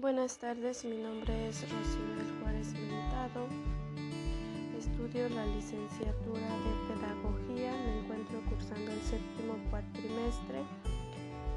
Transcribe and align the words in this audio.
Buenas 0.00 0.38
tardes, 0.38 0.84
mi 0.84 0.96
nombre 0.96 1.48
es 1.48 1.62
Rocibel 1.62 2.40
Juárez 2.40 2.72
Mentado. 2.72 3.48
Estudio 4.78 5.28
la 5.30 5.44
licenciatura 5.46 6.46
de 6.46 6.94
Pedagogía. 6.94 7.72
Me 7.72 7.98
encuentro 7.98 8.40
cursando 8.48 8.92
el 8.92 9.00
séptimo 9.00 9.58
cuatrimestre 9.70 10.62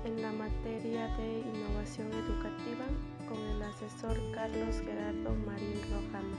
en 0.05 0.23
la 0.23 0.31
materia 0.31 1.05
de 1.17 1.41
innovación 1.54 2.12
educativa 2.13 2.85
con 3.29 3.38
el 3.38 3.62
asesor 3.62 4.17
Carlos 4.33 4.81
Gerardo 4.85 5.35
Marín 5.46 5.79
Rojano. 5.92 6.37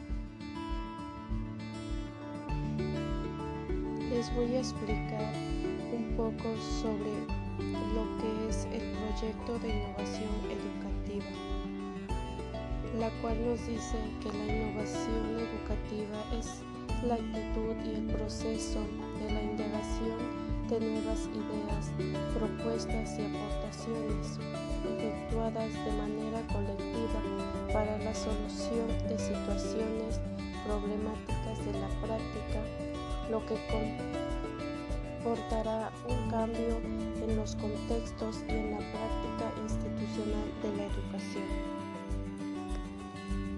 Les 4.11 4.35
voy 4.35 4.57
a 4.57 4.59
explicar 4.59 5.33
un 5.93 6.15
poco 6.17 6.57
sobre 6.83 7.15
lo 7.95 8.19
que 8.19 8.49
es 8.49 8.65
el 8.73 8.91
proyecto 8.91 9.57
de 9.61 9.69
innovación 9.69 10.31
educativa 10.51 11.63
la 12.99 13.11
cual 13.21 13.37
nos 13.47 13.67
dice 13.67 13.97
que 14.23 14.29
la 14.29 14.45
innovación 14.45 15.39
educativa 15.39 16.25
es 16.39 16.61
la 17.07 17.15
actitud 17.15 17.75
y 17.85 17.95
el 17.97 18.07
proceso 18.15 18.81
de 19.19 19.33
la 19.33 19.43
indagación 19.43 20.19
de 20.69 20.81
nuevas 20.81 21.29
ideas, 21.33 21.91
propuestas 22.35 23.19
y 23.19 23.23
aportaciones 23.25 24.39
efectuadas 24.85 25.73
de 25.73 25.93
manera 25.93 26.41
colectiva 26.53 27.21
para 27.73 27.99
la 27.99 28.15
solución 28.15 28.89
de 29.09 29.19
situaciones 29.19 30.21
problemáticas 30.67 31.65
de 31.65 31.73
la 31.73 31.89
práctica, 32.01 32.61
lo 33.31 33.45
que 33.47 33.57
comportará 35.23 35.91
un 36.09 36.31
cambio 36.31 36.79
en 37.27 37.37
los 37.37 37.57
contextos 37.57 38.45
y 38.49 38.53
en 38.53 38.73
la 38.73 38.79
práctica 38.79 39.53
institucional 39.63 40.49
de 40.63 40.77
la 40.77 40.85
educación. 40.85 41.82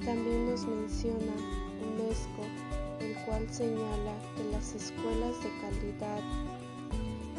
También 0.04 0.50
nos 0.50 0.66
menciona 0.66 1.32
UNESCO, 1.80 2.44
el 3.00 3.14
cual 3.24 3.48
señala 3.50 4.12
que 4.36 4.44
las 4.52 4.74
escuelas 4.74 5.42
de 5.42 5.48
calidad, 5.62 6.20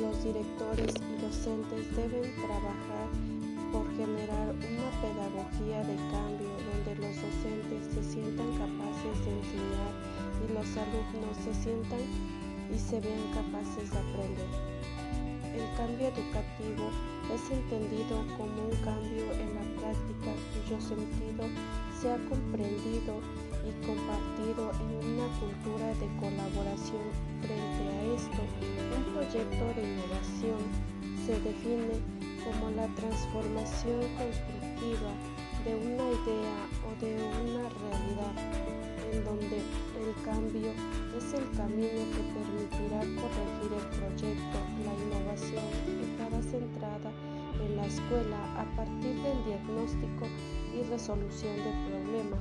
los 0.02 0.23
directores 0.23 0.95
y 0.97 1.22
docentes 1.22 1.95
deben 1.95 2.33
trabajar 2.41 3.07
por 3.72 3.85
generar 3.95 4.49
una 4.49 4.89
pedagogía 4.99 5.83
de 5.83 5.95
cambio 6.09 6.49
donde 6.73 6.95
los 7.05 7.16
docentes 7.22 7.85
se 7.94 8.03
sientan 8.03 8.49
capaces 8.57 9.25
de 9.25 9.31
enseñar 9.38 9.94
y 10.41 10.53
los 10.53 10.66
alumnos 10.75 11.38
se 11.44 11.53
sientan 11.53 12.02
y 12.73 12.79
se 12.79 13.00
vean 13.00 13.31
capaces 13.31 13.91
de 13.91 13.97
aprender. 14.00 14.64
Cambio 15.78 16.08
educativo 16.08 16.88
es 17.34 17.52
entendido 17.52 18.23
como 18.38 18.70
un 18.70 18.76
cambio 18.84 19.28
en 19.34 19.56
la 19.56 19.66
práctica 19.76 20.31
cuyo 20.54 20.80
sentido 20.80 21.44
se 22.00 22.12
ha 22.12 22.18
comprendido 22.30 23.20
y 23.68 23.86
compartido 23.86 24.72
en 24.72 25.20
una 25.20 25.28
cultura 25.36 25.88
de 26.00 26.08
colaboración. 26.16 27.03
Frente 27.42 27.84
a 27.92 28.03
esto, 28.16 28.42
un 28.96 29.03
proyecto 29.14 29.66
de 29.76 29.84
innovación 29.84 30.64
se 31.26 31.34
define 31.42 32.00
como 32.46 32.72
la 32.72 32.88
transformación 32.96 34.00
constructiva 34.16 35.12
de 35.66 35.76
una 35.76 36.08
idea 36.08 36.56
o 36.88 36.96
de 37.03 37.16
una 37.20 37.68
realidad, 37.68 38.36
en 39.12 39.26
donde 39.26 39.58
el 39.58 40.23
cambio 40.23 40.72
es 41.18 41.34
el 41.34 41.50
camino 41.58 42.00
que 42.16 42.23
permitirá 42.31 43.05
escuela 48.06 48.61
a 48.61 48.66
partir 48.75 49.16
del 49.22 49.45
diagnóstico 49.45 50.28
y 50.73 50.84
resolución 50.89 51.56
de 51.58 51.72
problemas. 51.89 52.39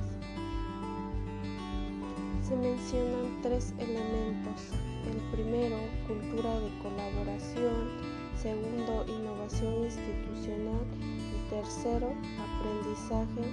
Se 2.41 2.55
mencionan 2.55 3.41
tres 3.41 3.73
elementos. 3.79 4.71
El 5.09 5.17
primero, 5.31 5.77
cultura 6.07 6.59
de 6.59 6.69
colaboración. 6.79 7.89
Segundo, 8.37 9.05
innovación 9.07 9.85
institucional. 9.85 10.85
Y 11.01 11.49
tercero, 11.49 12.13
aprendizaje 12.59 13.49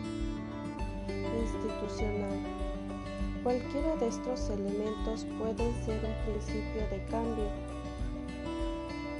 institucional. 1.40 2.40
Cualquiera 3.42 3.96
de 3.96 4.08
estos 4.08 4.50
elementos 4.50 5.26
puede 5.38 5.72
ser 5.84 6.04
un 6.04 6.32
principio 6.32 6.86
de 6.90 7.04
cambio. 7.10 7.48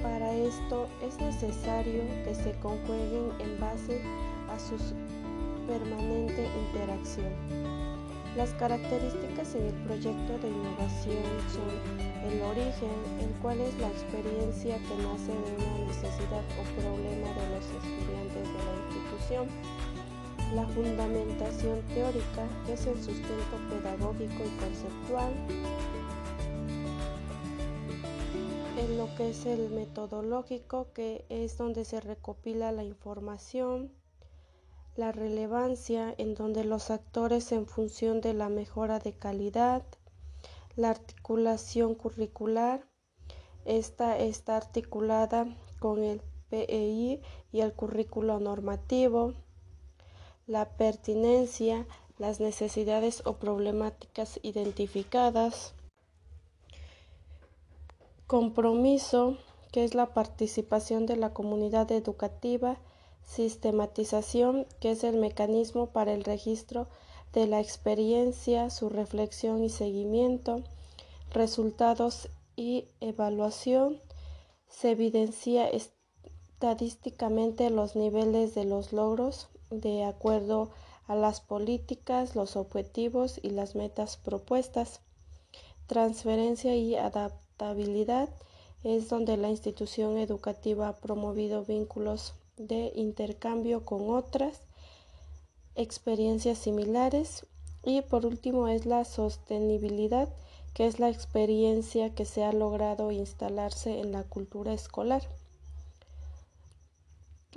Para 0.02 0.32
esto 0.32 0.88
es 1.00 1.18
necesario 1.20 2.02
que 2.24 2.34
se 2.34 2.52
conjueguen 2.60 3.30
en 3.38 3.60
base 3.60 4.00
a 4.50 4.58
sus 4.58 4.94
permanente 5.66 6.48
interacción. 6.66 7.32
Las 8.36 8.50
características 8.54 9.54
en 9.54 9.66
el 9.66 9.74
proyecto 9.84 10.38
de 10.38 10.48
innovación 10.48 11.22
son 11.52 12.32
el 12.32 12.40
origen, 12.42 12.96
el 13.20 13.30
cual 13.42 13.60
es 13.60 13.74
la 13.78 13.88
experiencia 13.88 14.76
que 14.76 15.02
nace 15.02 15.32
de 15.32 15.52
una 15.54 15.86
necesidad 15.86 16.42
o 16.58 16.64
problema 16.80 17.28
de 17.28 17.44
los 17.54 17.66
estudiantes 17.76 18.48
de 18.48 18.60
la 18.64 18.74
institución, 18.88 19.48
la 20.54 20.66
fundamentación 20.68 21.80
teórica, 21.94 22.48
que 22.66 22.72
es 22.72 22.86
el 22.86 22.96
sustento 22.96 23.56
pedagógico 23.68 24.42
y 24.44 24.60
conceptual, 24.60 25.32
en 28.82 28.98
lo 28.98 29.14
que 29.14 29.30
es 29.30 29.46
el 29.46 29.70
metodológico, 29.70 30.92
que 30.92 31.24
es 31.28 31.56
donde 31.56 31.84
se 31.84 32.00
recopila 32.00 32.72
la 32.72 32.82
información, 32.82 33.92
la 34.96 35.12
relevancia 35.12 36.12
en 36.18 36.34
donde 36.34 36.64
los 36.64 36.90
actores 36.90 37.52
en 37.52 37.66
función 37.66 38.20
de 38.20 38.34
la 38.34 38.48
mejora 38.48 38.98
de 38.98 39.12
calidad, 39.12 39.84
la 40.74 40.90
articulación 40.90 41.94
curricular, 41.94 42.84
esta 43.64 44.18
está 44.18 44.56
articulada 44.56 45.46
con 45.78 46.02
el 46.02 46.20
PEI 46.50 47.22
y 47.52 47.60
el 47.60 47.72
currículo 47.74 48.40
normativo, 48.40 49.34
la 50.48 50.76
pertinencia, 50.76 51.86
las 52.18 52.40
necesidades 52.40 53.22
o 53.26 53.36
problemáticas 53.36 54.40
identificadas, 54.42 55.74
compromiso, 58.32 59.36
que 59.72 59.84
es 59.84 59.94
la 59.94 60.14
participación 60.14 61.04
de 61.04 61.16
la 61.16 61.34
comunidad 61.34 61.92
educativa, 61.92 62.78
Sistematización, 63.22 64.66
que 64.80 64.92
es 64.92 65.04
el 65.04 65.18
mecanismo 65.18 65.88
para 65.88 66.14
el 66.14 66.24
registro 66.24 66.88
de 67.34 67.46
la 67.46 67.60
experiencia, 67.60 68.70
su 68.70 68.88
reflexión 68.88 69.62
y 69.62 69.68
seguimiento, 69.68 70.62
resultados 71.30 72.30
y 72.56 72.86
evaluación. 73.02 74.00
Se 74.66 74.92
evidencia 74.92 75.68
estadísticamente 75.68 77.68
los 77.68 77.96
niveles 77.96 78.54
de 78.54 78.64
los 78.64 78.94
logros 78.94 79.50
de 79.68 80.04
acuerdo 80.04 80.70
a 81.06 81.16
las 81.16 81.42
políticas, 81.42 82.34
los 82.34 82.56
objetivos 82.56 83.38
y 83.42 83.50
las 83.50 83.74
metas 83.74 84.16
propuestas. 84.16 85.02
Transferencia 85.86 86.74
y 86.74 86.96
es 88.84 89.08
donde 89.08 89.36
la 89.36 89.48
institución 89.48 90.18
educativa 90.18 90.88
ha 90.88 90.96
promovido 90.96 91.64
vínculos 91.64 92.34
de 92.56 92.92
intercambio 92.94 93.84
con 93.84 94.10
otras 94.10 94.60
experiencias 95.74 96.58
similares 96.58 97.46
y 97.84 98.02
por 98.02 98.26
último 98.26 98.68
es 98.68 98.86
la 98.86 99.04
sostenibilidad 99.04 100.28
que 100.74 100.86
es 100.86 100.98
la 100.98 101.08
experiencia 101.08 102.14
que 102.14 102.24
se 102.24 102.44
ha 102.44 102.52
logrado 102.52 103.12
instalarse 103.12 104.00
en 104.00 104.12
la 104.12 104.24
cultura 104.24 104.72
escolar. 104.72 105.22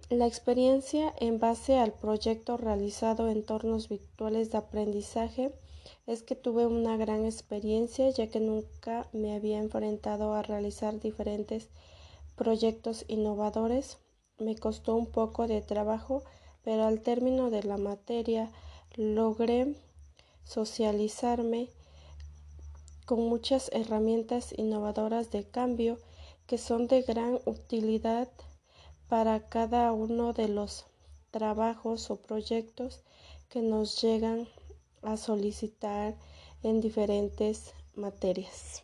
La 0.09 0.27
experiencia 0.27 1.13
en 1.19 1.39
base 1.39 1.79
al 1.79 1.93
proyecto 1.93 2.57
realizado 2.57 3.29
en 3.29 3.37
entornos 3.37 3.89
virtuales 3.89 4.51
de 4.51 4.57
aprendizaje 4.57 5.53
es 6.07 6.23
que 6.23 6.35
tuve 6.35 6.65
una 6.65 6.97
gran 6.97 7.25
experiencia 7.25 8.09
ya 8.09 8.27
que 8.29 8.39
nunca 8.39 9.07
me 9.13 9.35
había 9.35 9.57
enfrentado 9.59 10.33
a 10.33 10.41
realizar 10.41 10.99
diferentes 10.99 11.69
proyectos 12.35 13.05
innovadores. 13.07 13.97
Me 14.37 14.55
costó 14.55 14.95
un 14.95 15.07
poco 15.07 15.47
de 15.47 15.61
trabajo, 15.61 16.23
pero 16.63 16.83
al 16.83 17.01
término 17.01 17.49
de 17.49 17.63
la 17.63 17.77
materia 17.77 18.51
logré 18.95 19.75
socializarme 20.43 21.69
con 23.05 23.27
muchas 23.27 23.69
herramientas 23.73 24.53
innovadoras 24.57 25.31
de 25.31 25.43
cambio 25.43 25.97
que 26.47 26.57
son 26.57 26.87
de 26.87 27.01
gran 27.01 27.39
utilidad 27.45 28.29
para 29.07 29.47
cada 29.47 29.91
uno 29.93 30.33
de 30.33 30.47
los 30.47 30.85
trabajos 31.31 32.09
o 32.09 32.17
proyectos 32.17 33.01
que 33.49 33.61
nos 33.61 34.01
llegan 34.01 34.47
a 35.05 35.17
solicitar 35.17 36.15
en 36.63 36.81
diferentes 36.81 37.73
materias. 37.95 38.83